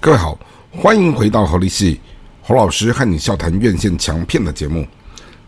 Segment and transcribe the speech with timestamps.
[0.00, 0.38] 各位好，
[0.70, 2.00] 欢迎回到合力系
[2.40, 4.86] 侯老师和你笑谈院线强片的节目。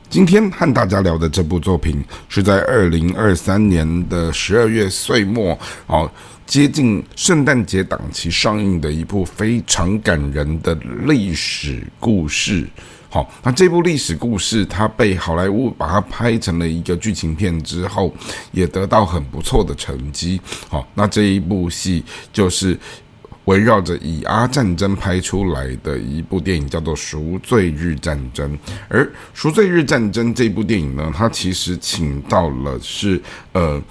[0.09, 6.11] 今天和大家聊的这部作品是在二零二三年的十二月岁末，哦，
[6.47, 10.75] 接近圣诞节档期上映的一部非常感人的
[11.07, 12.67] 历史故事。
[13.09, 18.13] 好，那这部历史故事，它被好莱坞把它拍成了一个剧情片之后，
[18.51, 20.41] 也得到很不错的成绩。
[20.69, 22.77] 好，那这一部戏就是
[23.47, 28.53] 围绕着以阿战争拍出来的一部电影，叫做《赎罪日战争》。
[28.89, 29.05] 而
[29.35, 33.21] 《赎罪日战争》这部电影呢，它其实请到了是
[33.53, 33.83] 呃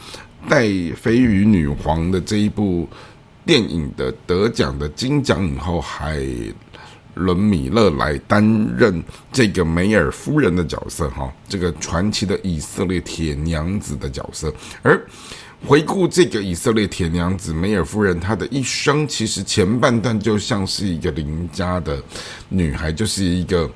[0.48, 2.88] 戴飞鱼女皇的这一部
[3.46, 6.24] 电影的得奖的金奖影后海。
[7.16, 8.44] 伦米勒来担
[8.78, 14.54] 任这个梅尔夫人的角色，哈，这个传奇的以色列铁娘子的角色。
[14.82, 15.02] 而
[15.68, 22.02] 回顾这个以色列铁娘子梅尔夫人，她的一生其实前半段就像是一个邻家的
[22.48, 23.70] 女孩，就是一个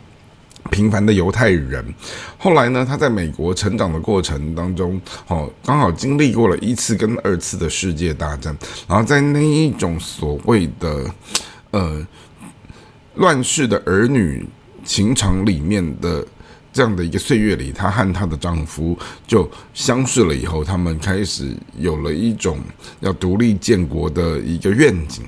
[0.71, 1.83] 平凡的犹太人。
[2.37, 8.55] 后来呢，她在美国成长的过程当中，哦，刚好经历过了一次跟二次的世界大战，
[8.87, 11.05] 然后在那一种所谓的，
[11.71, 12.07] 呃。
[13.15, 14.45] 乱世的儿女
[14.83, 16.25] 情长里面的
[16.71, 18.97] 这样的一个岁月里，她和她的丈夫
[19.27, 22.59] 就相识了以后，他们开始有了一种
[22.99, 25.23] 要独立建国的一个愿景，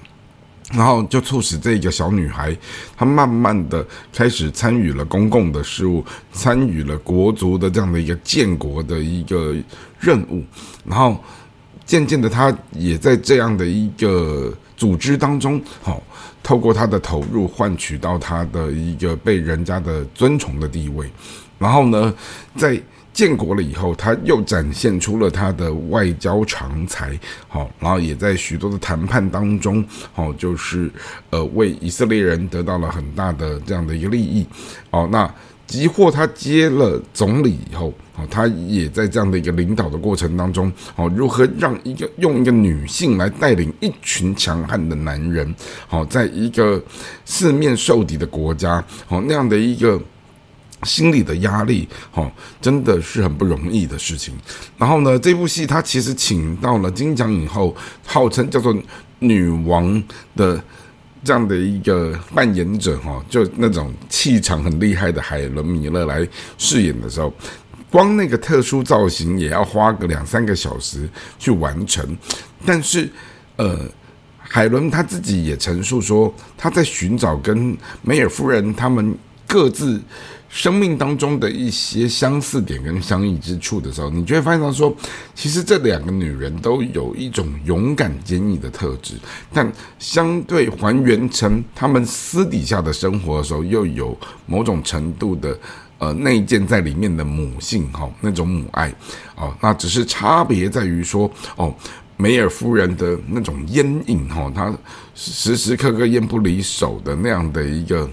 [0.73, 2.58] 然后就促使这个小女孩，
[2.97, 9.56] 她慢慢的开始参与了公共的事务，参与了国族的这样的一个建国的一个
[10.00, 10.44] 任务，
[10.83, 11.23] 然后
[11.86, 16.02] 渐渐的，他也在这样的一个组织当中，好。
[16.44, 21.09] 透过他的投入，换取到他的一个被人家的尊崇的地位，
[21.58, 22.13] 然后呢，
[22.56, 22.80] 在
[23.11, 30.88] 建国了以后，他又展现出了他的外交长才，好，然后也在许多的谈判当中，好，就是
[31.31, 34.45] 呃为以色列人得到了很大的这样的一个利益，
[34.91, 35.28] 哦，那。
[35.67, 45.53] 即或他接了总理以后，哦，他也在这样的一个领导的过程当中，哦，如何让一个用一个女性来带领一群强悍的男人，
[45.89, 46.81] 哦，在一个
[47.25, 50.00] 四面受敌的国家，哦，那样的一个
[50.84, 52.31] 心理的压力，哦，
[52.62, 54.35] 真的是很不容易的事情。
[54.78, 57.75] 然后呢，这部戏他其实请到了金奖影后，
[58.06, 58.75] 号称叫做
[59.19, 60.01] 女王
[60.35, 60.63] 的。
[61.25, 66.25] 这样的一个扮演者哈，就那种气场很厉害的海伦米勒来
[66.58, 67.34] 饰演的时候，
[67.90, 71.09] 光那个特殊造型也要花个两三个小时
[71.40, 72.16] 去完成。
[72.63, 73.09] 但是，
[73.56, 73.80] 呃，
[74.38, 80.00] 海伦他自己也陈述说，他在寻找跟梅尔夫人他们各自。
[80.47, 84.95] 生命当中的一些相似点跟相异之处的时候，你就会发现到说，
[85.33, 89.16] 其实这两个女人都有一种勇敢坚毅的特质，
[89.53, 89.69] 但
[90.00, 95.57] 相对还原成她们私底下的生活的时候，又有某种程度的
[95.97, 98.94] 呃内建在里面的母性哈，那种母爱
[99.35, 101.75] 哦，那只是差别在于说哦，
[102.16, 104.73] 梅尔夫人的那种烟瘾哈，她
[105.16, 108.09] 时时刻刻烟不离手的那样的一个。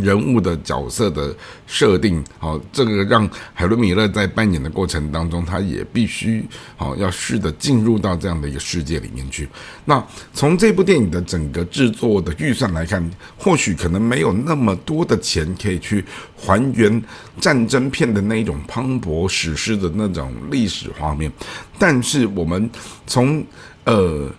[0.00, 1.34] 人物的角色的
[1.66, 6.44] 设定，好，这个让海伦米勒在扮演的过程当中，他也必须
[6.76, 9.48] 好要试着进入到这样的一个世界里面去。
[9.84, 16.04] 那从这部电影的整个制作的预算来看，或许可能没有那么多的钱可以去
[16.36, 17.02] 还原
[17.40, 21.30] 战争片的那一种磅礴史诗的那种历史画面，
[21.78, 22.70] 但是我们
[23.06, 23.44] 从
[23.84, 24.30] 呃。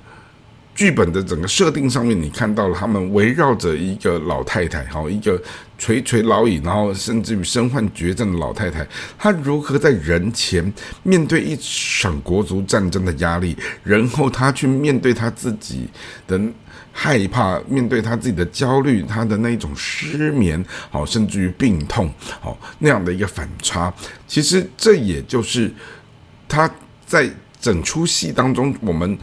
[0.80, 5.38] 剧本的整个设定上面，你看到了他们围绕着一个老太太，好一个
[5.78, 10.74] 垂垂老矣，然后甚至于身患绝症的老太太，她如何在人前
[11.04, 15.86] 面对一场国足战争的压力，然后她去面对她自己
[16.26, 16.40] 的
[16.94, 22.10] 害怕，面对她自己的焦虑，她的那种失眠，好，甚至于病痛，
[22.40, 23.94] 好那样的一个反差，
[24.26, 25.70] 其实这也就是
[26.48, 26.72] 他
[27.06, 27.30] 在
[27.60, 29.18] 整出戏当中我们。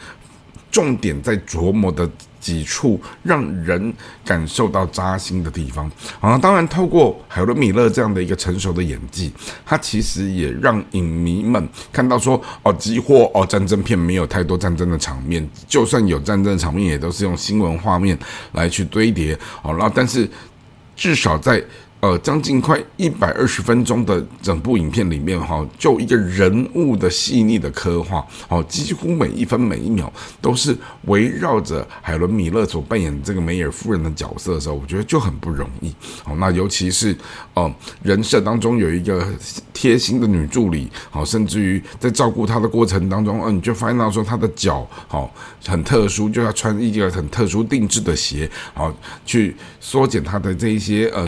[0.77, 2.07] 重点在琢磨的
[2.39, 3.91] 几处让人
[4.23, 5.91] 感受到扎心的地方
[6.21, 6.37] 啊！
[6.37, 9.33] 当然，透过海伦米勒这样的一个成熟的演技，
[9.65, 18.17] 他其实也让影迷们看到说：哦，几乎哦，战争片没有太多战争的场面，就算有战争的场面，也都是用新闻画面
[18.53, 19.73] 来去堆叠哦。
[19.73, 20.29] 然后，但是
[20.95, 21.65] 至少在
[22.01, 30.77] 呃，将近快一百二十分钟的整部影片里面，哈，就一个人物的细腻的刻画，哦，几乎每一分每一秒都是
[31.07, 35.89] 围绕着海伦米勒所扮演这个梅尔夫人的角色的时候，我觉得就很不容易。
[36.27, 37.17] 哦，那尤其是
[37.55, 39.27] 哦，人设当中有一个
[39.73, 45.35] 贴心的女助理，好，甚至于在照顾她的过程当中，嗯，你就发现到说她的脚，好，
[45.67, 48.95] 很特殊，就要穿一个很特殊定制的鞋，好，
[49.25, 51.27] 去缩减她的这一些呃。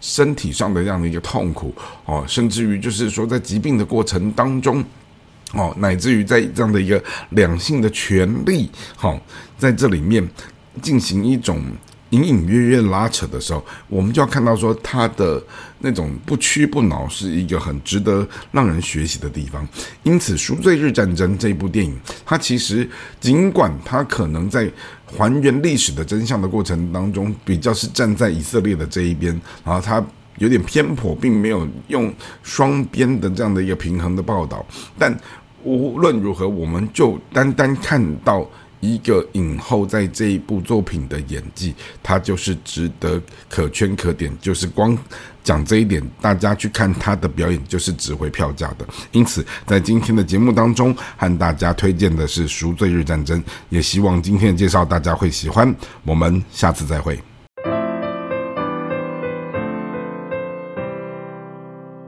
[0.00, 1.74] 身体上的这样的一个痛苦
[2.06, 4.84] 哦，甚至于就是说在疾病的过程当中
[5.52, 8.70] 哦，乃至于在这样的一个两性的权利
[9.00, 9.20] 哦，
[9.58, 10.26] 在这里面
[10.82, 11.62] 进行一种。
[12.10, 15.42] 隐隐约约拉扯的时候，我们就要看到说他的
[15.78, 19.66] 那种不屈不挠是一个很值得让人学习的地方。
[20.02, 22.88] 因此，《赎罪日战争》这部电影，它其实
[23.20, 24.70] 尽管它可能在
[25.06, 29.32] 还原历史的真相的过程当中，比较是站在以色列的这一边，
[29.64, 30.04] 然后它
[30.38, 32.12] 有点偏颇，并没有用
[32.42, 34.64] 双边的这样的一个平衡的报道。
[34.98, 35.16] 但
[35.62, 38.44] 无论如何，我们就单单看到。
[38.80, 44.30] 一个影后在这一部作品的演技，她就是值得可圈可点。
[44.40, 44.96] 就是光
[45.44, 48.86] 讲这一点，大家去看她的表演就是值回票价的。
[49.12, 55.74] 因此，在今天的节目当中，和大家推荐的是《赎罪日战争》，也希望今天的介绍大家会喜欢。
[56.04, 57.18] 我们下次再会。